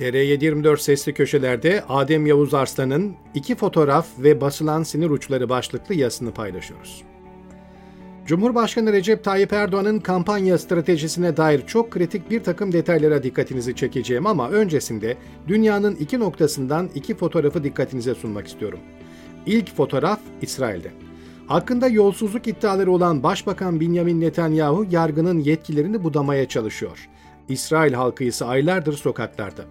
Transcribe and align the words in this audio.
TR724 0.00 0.78
sesli 0.78 1.14
köşelerde 1.14 1.84
Adem 1.88 2.26
Yavuz 2.26 2.54
Arslan'ın 2.54 3.14
iki 3.34 3.54
fotoğraf 3.54 4.06
ve 4.18 4.40
basılan 4.40 4.82
sinir 4.82 5.10
uçları 5.10 5.48
başlıklı 5.48 5.94
yazısını 5.94 6.32
paylaşıyoruz. 6.32 7.02
Cumhurbaşkanı 8.26 8.92
Recep 8.92 9.24
Tayyip 9.24 9.52
Erdoğan'ın 9.52 9.98
kampanya 9.98 10.58
stratejisine 10.58 11.36
dair 11.36 11.66
çok 11.66 11.90
kritik 11.90 12.30
bir 12.30 12.42
takım 12.42 12.72
detaylara 12.72 13.22
dikkatinizi 13.22 13.76
çekeceğim 13.76 14.26
ama 14.26 14.50
öncesinde 14.50 15.16
dünyanın 15.48 15.94
iki 15.94 16.18
noktasından 16.18 16.90
iki 16.94 17.14
fotoğrafı 17.14 17.64
dikkatinize 17.64 18.14
sunmak 18.14 18.46
istiyorum. 18.46 18.80
İlk 19.46 19.76
fotoğraf 19.76 20.20
İsrail'de. 20.42 20.90
Hakkında 21.46 21.88
yolsuzluk 21.88 22.46
iddiaları 22.46 22.92
olan 22.92 23.22
Başbakan 23.22 23.80
Benjamin 23.80 24.20
Netanyahu 24.20 24.86
yargının 24.90 25.38
yetkilerini 25.38 26.04
budamaya 26.04 26.48
çalışıyor. 26.48 27.08
İsrail 27.50 27.92
halkı 27.92 28.24
ise 28.24 28.44
aylardır 28.44 28.92
sokaklarda. 28.92 29.62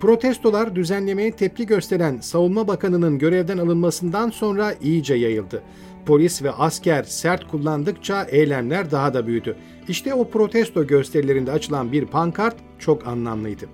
Protestolar 0.00 0.76
düzenlemeye 0.76 1.32
tepki 1.32 1.66
gösteren 1.66 2.18
Savunma 2.18 2.68
Bakanı'nın 2.68 3.18
görevden 3.18 3.58
alınmasından 3.58 4.30
sonra 4.30 4.74
iyice 4.82 5.14
yayıldı. 5.14 5.62
Polis 6.06 6.42
ve 6.42 6.50
asker 6.50 7.02
sert 7.02 7.48
kullandıkça 7.48 8.24
eylemler 8.24 8.90
daha 8.90 9.14
da 9.14 9.26
büyüdü. 9.26 9.56
İşte 9.88 10.14
o 10.14 10.28
protesto 10.28 10.86
gösterilerinde 10.86 11.52
açılan 11.52 11.92
bir 11.92 12.06
pankart 12.06 12.56
çok 12.78 13.06
anlamlıydı. 13.06 13.66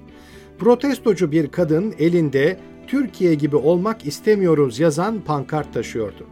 Protestocu 0.59 1.33
bir 1.33 1.49
kadın 1.49 1.95
elinde 1.99 2.59
Türkiye 2.87 3.35
gibi 3.35 3.57
olmak 3.57 4.07
istemiyoruz 4.07 4.79
yazan 4.79 5.21
pankart 5.21 5.75
taşıyordu. 5.75 6.27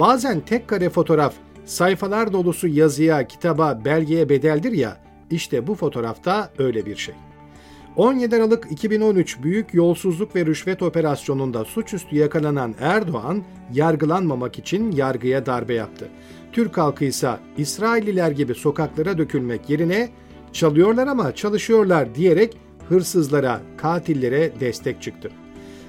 Bazen 0.00 0.40
tek 0.40 0.68
kare 0.68 0.90
fotoğraf 0.90 1.34
sayfalar 1.64 2.32
dolusu 2.32 2.68
yazıya, 2.68 3.26
kitaba, 3.26 3.84
belgeye 3.84 4.28
bedeldir 4.28 4.72
ya, 4.72 4.96
işte 5.30 5.66
bu 5.66 5.74
fotoğrafta 5.74 6.50
öyle 6.58 6.86
bir 6.86 6.96
şey. 6.96 7.14
17 7.96 8.36
Aralık 8.36 8.66
2013 8.70 9.42
büyük 9.42 9.74
yolsuzluk 9.74 10.36
ve 10.36 10.46
rüşvet 10.46 10.82
operasyonunda 10.82 11.64
suçüstü 11.64 12.16
yakalanan 12.16 12.74
Erdoğan 12.80 13.42
yargılanmamak 13.72 14.58
için 14.58 14.92
yargıya 14.92 15.46
darbe 15.46 15.74
yaptı. 15.74 16.08
Türk 16.52 16.78
halkı 16.78 17.04
ise 17.04 17.30
İsrailliler 17.56 18.30
gibi 18.30 18.54
sokaklara 18.54 19.18
dökülmek 19.18 19.70
yerine 19.70 20.08
çalıyorlar 20.52 21.06
ama 21.06 21.34
çalışıyorlar 21.34 22.14
diyerek 22.14 22.56
hırsızlara, 22.88 23.60
katillere 23.76 24.60
destek 24.60 25.02
çıktı. 25.02 25.30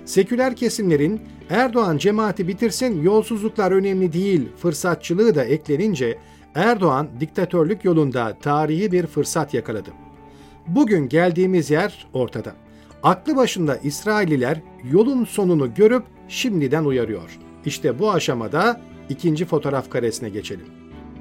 Seküler 0.05 0.55
kesimlerin 0.55 1.21
Erdoğan 1.49 1.97
cemaati 1.97 2.47
bitirsin 2.47 3.01
yolsuzluklar 3.03 3.71
önemli 3.71 4.13
değil 4.13 4.49
fırsatçılığı 4.57 5.35
da 5.35 5.43
eklenince 5.43 6.17
Erdoğan 6.55 7.07
diktatörlük 7.19 7.85
yolunda 7.85 8.37
tarihi 8.41 8.91
bir 8.91 9.07
fırsat 9.07 9.53
yakaladı. 9.53 9.89
Bugün 10.67 11.09
geldiğimiz 11.09 11.71
yer 11.71 12.07
ortada. 12.13 12.55
Aklı 13.03 13.35
başında 13.35 13.77
İsrailliler 13.77 14.61
yolun 14.91 15.25
sonunu 15.25 15.73
görüp 15.73 16.03
şimdiden 16.27 16.85
uyarıyor. 16.85 17.39
İşte 17.65 17.99
bu 17.99 18.11
aşamada 18.11 18.81
ikinci 19.09 19.45
fotoğraf 19.45 19.89
karesine 19.89 20.29
geçelim. 20.29 20.65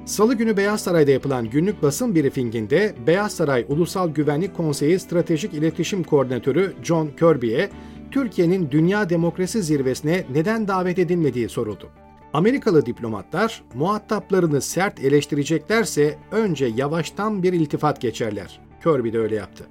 Salı 0.05 0.33
günü 0.35 0.57
Beyaz 0.57 0.81
Saray'da 0.81 1.11
yapılan 1.11 1.49
günlük 1.49 1.83
basın 1.83 2.15
briefinginde 2.15 2.95
Beyaz 3.07 3.31
Saray 3.31 3.65
Ulusal 3.69 4.09
Güvenlik 4.09 4.57
Konseyi 4.57 4.99
Stratejik 4.99 5.53
İletişim 5.53 6.03
Koordinatörü 6.03 6.73
John 6.83 7.09
Kirby'ye 7.19 7.69
Türkiye'nin 8.11 8.71
Dünya 8.71 9.09
Demokrasi 9.09 9.63
Zirvesi'ne 9.63 10.25
neden 10.33 10.67
davet 10.67 10.99
edilmediği 10.99 11.49
soruldu. 11.49 11.89
Amerikalı 12.33 12.85
diplomatlar 12.85 13.63
muhataplarını 13.73 14.61
sert 14.61 14.99
eleştireceklerse 14.99 16.17
önce 16.31 16.65
yavaştan 16.65 17.43
bir 17.43 17.53
iltifat 17.53 18.01
geçerler. 18.01 18.59
Kirby 18.83 19.11
de 19.13 19.19
öyle 19.19 19.35
yaptı. 19.35 19.63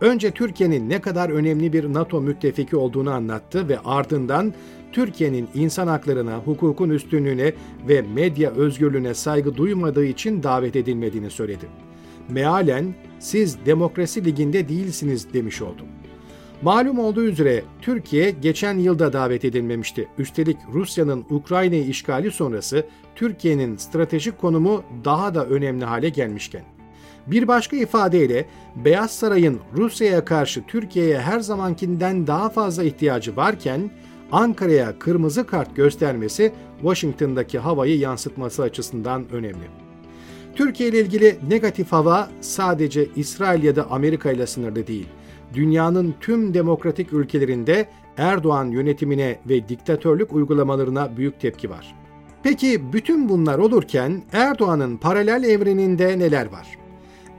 Önce 0.00 0.30
Türkiye'nin 0.30 0.90
ne 0.90 1.00
kadar 1.00 1.30
önemli 1.30 1.72
bir 1.72 1.92
NATO 1.92 2.20
müttefiki 2.20 2.76
olduğunu 2.76 3.10
anlattı 3.10 3.68
ve 3.68 3.78
ardından 3.78 4.54
Türkiye'nin 4.92 5.48
insan 5.54 5.86
haklarına, 5.86 6.38
hukukun 6.38 6.90
üstünlüğüne 6.90 7.52
ve 7.88 8.02
medya 8.02 8.50
özgürlüğüne 8.50 9.14
saygı 9.14 9.56
duymadığı 9.56 10.04
için 10.04 10.42
davet 10.42 10.76
edilmediğini 10.76 11.30
söyledi. 11.30 11.66
Mealen 12.28 12.94
siz 13.18 13.58
demokrasi 13.66 14.24
liginde 14.24 14.68
değilsiniz 14.68 15.32
demiş 15.32 15.62
oldum. 15.62 15.86
Malum 16.64 16.98
olduğu 16.98 17.24
üzere 17.24 17.62
Türkiye 17.82 18.30
geçen 18.30 18.78
yılda 18.78 19.12
davet 19.12 19.44
edilmemişti. 19.44 20.08
Üstelik 20.18 20.56
Rusya'nın 20.72 21.24
Ukrayna'yı 21.30 21.86
işgali 21.86 22.30
sonrası 22.30 22.86
Türkiye'nin 23.14 23.76
stratejik 23.76 24.38
konumu 24.38 24.82
daha 25.04 25.34
da 25.34 25.46
önemli 25.46 25.84
hale 25.84 26.08
gelmişken. 26.08 26.62
Bir 27.26 27.48
başka 27.48 27.76
ifadeyle 27.76 28.48
Beyaz 28.76 29.10
Saray'ın 29.10 29.60
Rusya'ya 29.76 30.24
karşı 30.24 30.66
Türkiye'ye 30.66 31.20
her 31.20 31.40
zamankinden 31.40 32.26
daha 32.26 32.48
fazla 32.48 32.84
ihtiyacı 32.84 33.36
varken 33.36 33.90
Ankara'ya 34.32 34.98
kırmızı 34.98 35.46
kart 35.46 35.76
göstermesi 35.76 36.52
Washington'daki 36.80 37.58
havayı 37.58 37.98
yansıtması 37.98 38.62
açısından 38.62 39.24
önemli. 39.32 39.64
Türkiye 40.54 40.88
ile 40.88 41.00
ilgili 41.00 41.36
negatif 41.48 41.92
hava 41.92 42.28
sadece 42.40 43.08
İsrail 43.16 43.62
ya 43.62 43.76
da 43.76 43.90
Amerika 43.90 44.32
ile 44.32 44.46
sınırlı 44.46 44.86
değil. 44.86 45.08
Dünyanın 45.54 46.14
tüm 46.20 46.54
demokratik 46.54 47.12
ülkelerinde 47.12 47.88
Erdoğan 48.16 48.66
yönetimine 48.66 49.38
ve 49.48 49.68
diktatörlük 49.68 50.32
uygulamalarına 50.32 51.16
büyük 51.16 51.40
tepki 51.40 51.70
var. 51.70 51.94
Peki 52.42 52.92
bütün 52.92 53.28
bunlar 53.28 53.58
olurken 53.58 54.22
Erdoğan'ın 54.32 54.96
paralel 54.96 55.44
evreninde 55.44 56.18
neler 56.18 56.52
var? 56.52 56.78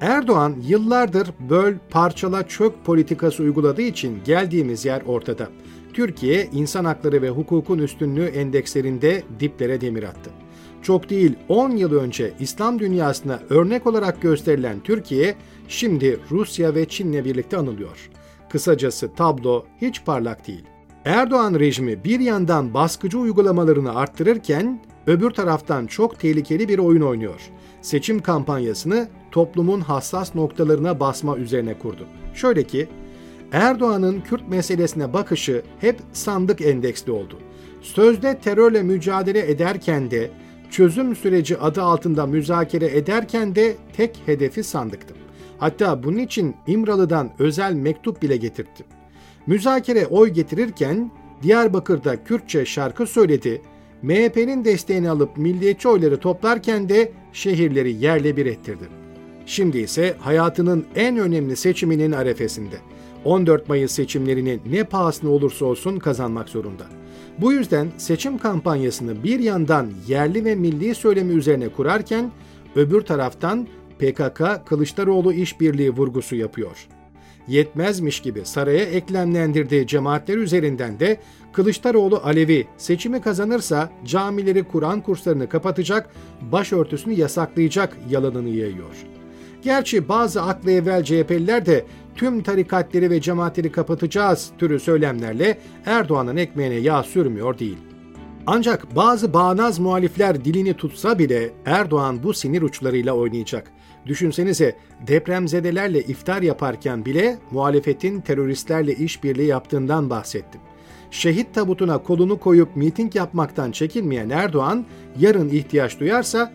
Erdoğan 0.02 0.56
yıllardır 0.68 1.30
böl, 1.50 1.74
parçala, 1.90 2.48
çök 2.48 2.86
politikası 2.86 3.44
uyguladığı 3.44 3.82
için 3.82 4.20
geldiğimiz 4.26 4.86
yer 4.86 5.02
ortada. 5.06 5.50
Türkiye 5.94 6.50
insan 6.54 6.86
hakları 6.86 7.22
ve 7.22 7.30
hukukun 7.30 7.80
üstünlüğü 7.80 8.26
endekslerinde 8.26 9.24
diplere 9.40 9.82
demir 9.82 10.04
attı. 10.04 10.45
Çok 10.86 11.10
değil 11.10 11.36
10 11.50 11.70
yıl 11.70 11.94
önce 11.94 12.34
İslam 12.40 12.80
dünyasına 12.80 13.40
örnek 13.50 13.88
olarak 13.88 14.22
gösterilen 14.22 14.80
Türkiye 14.80 15.36
şimdi 15.68 16.20
Rusya 16.32 16.76
ve 16.76 16.86
Çin'le 16.88 17.26
birlikte 17.26 17.58
anılıyor. 17.58 18.10
Kısacası 18.50 19.14
tablo 19.14 19.66
hiç 19.82 20.06
parlak 20.06 20.48
değil. 20.48 20.64
Erdoğan 21.06 21.54
rejimi 21.60 22.04
bir 22.04 22.20
yandan 22.20 22.74
baskıcı 22.74 23.20
uygulamalarını 23.20 23.96
arttırırken 23.96 24.80
öbür 25.08 25.32
taraftan 25.32 25.86
çok 25.86 26.20
tehlikeli 26.20 26.70
bir 26.70 26.80
oyun 26.80 27.02
oynuyor. 27.02 27.42
Seçim 27.82 28.20
kampanyasını 28.20 29.08
toplumun 29.32 29.82
hassas 29.82 30.36
noktalarına 30.36 31.00
basma 31.00 31.38
üzerine 31.38 31.80
kurdu. 31.80 32.08
Şöyle 32.34 32.64
ki, 32.64 32.88
Erdoğan'ın 33.52 34.22
Kürt 34.22 34.50
meselesine 34.50 35.14
bakışı 35.14 35.62
hep 35.82 36.00
sandık 36.14 36.62
endeksli 36.62 37.12
oldu. 37.12 37.40
Sözde 37.82 38.40
terörle 38.40 38.84
mücadele 38.84 39.52
ederken 39.52 40.12
de, 40.12 40.32
çözüm 40.76 41.16
süreci 41.16 41.58
adı 41.58 41.82
altında 41.82 42.26
müzakere 42.26 42.98
ederken 42.98 43.56
de 43.56 43.76
tek 43.98 44.22
hedefi 44.26 44.64
sandıktı. 44.64 45.14
Hatta 45.58 46.04
bunun 46.04 46.18
için 46.18 46.56
İmralı'dan 46.68 47.32
özel 47.40 47.74
mektup 47.74 48.22
bile 48.22 48.38
getirtti. 48.38 48.84
Müzakere 49.48 50.06
oy 50.08 50.30
getirirken 50.30 51.12
Diyarbakır'da 51.44 52.24
Kürtçe 52.24 52.66
şarkı 52.66 53.08
söyledi, 53.08 53.62
MHP'nin 54.02 54.66
desteğini 54.66 55.10
alıp 55.10 55.38
milliyetçi 55.38 55.88
oyları 55.88 56.18
toplarken 56.18 56.90
de 56.90 57.12
şehirleri 57.34 57.94
yerle 57.94 58.38
bir 58.38 58.46
ettirdi. 58.46 59.05
Şimdi 59.46 59.78
ise 59.78 60.16
hayatının 60.20 60.86
en 60.96 61.18
önemli 61.18 61.56
seçiminin 61.56 62.12
arefesinde. 62.12 62.76
14 63.26 63.70
Mayıs 63.70 63.92
seçimlerini 63.92 64.60
ne 64.72 64.84
pahasına 64.84 65.30
olursa 65.30 65.66
olsun 65.66 66.00
kazanmak 66.00 66.50
zorunda. 66.50 66.84
Bu 67.38 67.54
yüzden 67.54 67.88
seçim 67.98 68.38
kampanyasını 68.38 69.24
bir 69.24 69.40
yandan 69.40 69.92
yerli 70.08 70.46
ve 70.46 70.56
milli 70.56 70.96
söylemi 70.96 71.34
üzerine 71.34 71.70
kurarken 71.70 72.32
öbür 72.76 73.02
taraftan 73.02 73.68
PKK 74.00 74.66
Kılıçdaroğlu 74.66 75.34
işbirliği 75.34 75.92
vurgusu 75.92 76.36
yapıyor. 76.36 76.88
Yetmezmiş 77.48 78.20
gibi 78.20 78.42
saraya 78.44 78.86
eklemlendirdiği 78.86 79.88
cemaatler 79.88 80.38
üzerinden 80.38 81.00
de 81.00 81.20
Kılıçdaroğlu 81.54 82.22
Alevi 82.24 82.68
seçimi 82.78 83.22
kazanırsa 83.22 83.90
camileri 84.06 84.64
Kur'an 84.64 85.02
kurslarını 85.02 85.50
kapatacak, 85.50 86.10
başörtüsünü 86.42 87.14
yasaklayacak 87.14 87.98
yalanını 88.10 88.50
yayıyor. 88.50 88.96
Gerçi 89.66 90.10
bazı 90.10 90.42
aklı 90.42 90.72
evvel 90.72 91.04
CHP'liler 91.04 91.66
de 91.66 91.86
tüm 92.16 92.44
tarikatleri 92.44 93.10
ve 93.10 93.22
cemaatleri 93.22 93.72
kapatacağız 93.72 94.52
türü 94.58 94.80
söylemlerle 94.80 95.58
Erdoğan'ın 95.86 96.38
ekmeğine 96.38 96.76
yağ 96.76 97.04
sürmüyor 97.04 97.60
değil. 97.60 97.78
Ancak 98.48 98.96
bazı 98.96 99.34
bağnaz 99.34 99.80
muhalifler 99.80 100.46
dilini 100.46 100.74
tutsa 100.74 101.20
bile 101.20 101.54
Erdoğan 101.66 102.24
bu 102.24 102.34
sinir 102.34 102.62
uçlarıyla 102.62 103.14
oynayacak. 103.14 103.72
Düşünsenize 104.06 104.78
depremzedelerle 105.08 106.02
iftar 106.02 106.42
yaparken 106.42 107.06
bile 107.06 107.38
muhalefetin 107.52 108.22
teröristlerle 108.22 108.96
işbirliği 108.96 109.48
yaptığından 109.48 110.10
bahsettim. 110.10 110.62
Şehit 111.12 111.54
tabutuna 111.54 111.98
kolunu 111.98 112.40
koyup 112.40 112.76
miting 112.76 113.16
yapmaktan 113.16 113.72
çekinmeyen 113.72 114.30
Erdoğan 114.30 114.86
yarın 115.20 115.50
ihtiyaç 115.50 116.00
duyarsa 116.00 116.52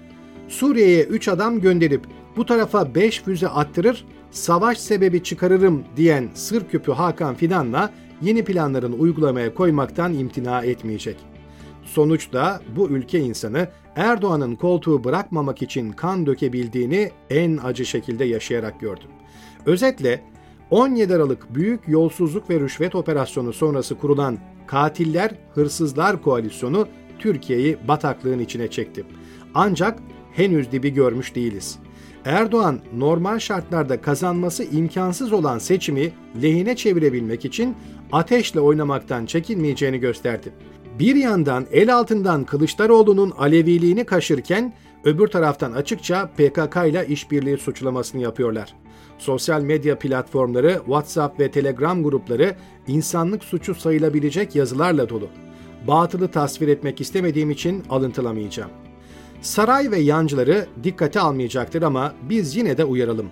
Suriye'ye 0.49 1.05
3 1.05 1.29
adam 1.29 1.61
gönderip 1.61 2.19
bu 2.37 2.47
tarafa 2.47 2.94
5 2.94 3.23
füze 3.23 3.49
attırır, 3.49 4.05
savaş 4.31 4.79
sebebi 4.79 5.23
çıkarırım 5.23 5.85
diyen 5.97 6.29
sır 6.35 6.69
küpü 6.69 6.93
Hakan 6.93 7.35
Fidan'la 7.35 7.91
yeni 8.23 8.44
planların 8.44 8.93
uygulamaya 8.93 9.55
koymaktan 9.55 10.15
imtina 10.15 10.65
etmeyecek. 10.65 11.17
Sonuçta 11.85 12.61
bu 12.77 12.88
ülke 12.88 13.21
insanı 13.21 13.69
Erdoğan'ın 13.97 14.56
koltuğu 14.56 15.05
bırakmamak 15.05 15.62
için 15.62 15.93
kan 15.93 16.27
dökebildiğini 16.27 17.11
en 17.31 17.56
acı 17.56 17.87
şekilde 17.87 18.25
yaşayarak 18.25 18.81
gördüm. 18.81 19.09
Özetle 19.67 20.25
17 20.71 21.15
Aralık 21.15 21.55
Büyük 21.55 21.88
Yolsuzluk 21.88 22.50
ve 22.50 22.61
Rüşvet 22.61 22.94
Operasyonu 22.94 23.53
sonrası 23.53 23.99
kurulan 23.99 24.38
Katiller 24.67 25.35
Hırsızlar 25.55 26.23
Koalisyonu 26.23 26.88
Türkiye'yi 27.19 27.79
bataklığın 27.88 28.38
içine 28.38 28.69
çekti. 28.69 29.05
Ancak 29.55 29.99
henüz 30.33 30.73
dibi 30.73 30.91
görmüş 30.94 31.35
değiliz. 31.35 31.79
Erdoğan 32.25 32.81
normal 32.96 33.38
şartlarda 33.38 34.00
kazanması 34.00 34.64
imkansız 34.64 35.32
olan 35.32 35.58
seçimi 35.58 36.12
lehine 36.43 36.76
çevirebilmek 36.76 37.44
için 37.44 37.76
ateşle 38.12 38.61
oynamaktan 38.61 39.26
çekinmeyeceğini 39.26 39.99
gösterdi. 39.99 40.52
Bir 40.99 41.14
yandan 41.14 41.67
el 41.72 41.94
altından 41.94 42.44
Kılıçdaroğlu'nun 42.44 43.31
Aleviliğini 43.31 44.05
kaşırken 44.05 44.75
öbür 45.05 45.26
taraftan 45.28 45.72
açıkça 45.72 46.26
PKK 46.26 46.76
ile 46.88 47.06
işbirliği 47.06 47.58
suçlamasını 47.58 48.23
yapıyorlar. 48.23 48.75
Sosyal 49.19 49.62
medya 49.62 49.99
platformları, 49.99 50.81
WhatsApp 50.84 51.40
ve 51.40 51.50
Telegram 51.50 52.02
grupları 52.02 52.56
insanlık 52.87 53.44
suçu 53.44 53.75
sayılabilecek 53.75 54.56
yazılarla 54.56 55.08
dolu. 55.08 55.28
Batılı 55.87 56.28
tasvir 56.28 56.69
etmek 56.69 57.00
istemediğim 57.00 57.50
için 57.50 57.84
alıntılamayacağım. 57.90 58.70
Saray 59.40 59.90
ve 59.90 59.98
yancıları 59.98 60.66
dikkate 60.84 61.20
almayacaktır 61.20 61.82
ama 61.82 62.14
biz 62.28 62.56
yine 62.56 62.78
de 62.78 62.84
uyaralım. 62.84 63.31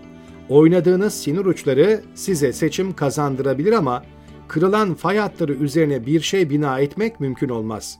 Oynadığınız 0.48 1.14
sinir 1.14 1.44
uçları 1.44 2.02
size 2.14 2.52
seçim 2.52 2.92
kazandırabilir 2.92 3.72
ama 3.72 4.02
kırılan 4.48 4.94
fay 4.94 5.18
hatları 5.18 5.52
üzerine 5.52 6.06
bir 6.06 6.20
şey 6.20 6.50
bina 6.50 6.80
etmek 6.80 7.20
mümkün 7.20 7.48
olmaz. 7.48 7.98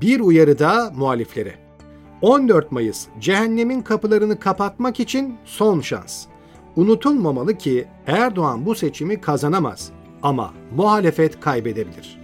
Bir 0.00 0.20
uyarı 0.20 0.58
da 0.58 0.92
muhaliflere. 0.96 1.54
14 2.22 2.72
Mayıs 2.72 3.06
cehennemin 3.20 3.82
kapılarını 3.82 4.38
kapatmak 4.38 5.00
için 5.00 5.36
son 5.44 5.80
şans. 5.80 6.26
Unutulmamalı 6.76 7.58
ki 7.58 7.88
Erdoğan 8.06 8.66
bu 8.66 8.74
seçimi 8.74 9.20
kazanamaz 9.20 9.92
ama 10.22 10.54
muhalefet 10.76 11.40
kaybedebilir. 11.40 12.20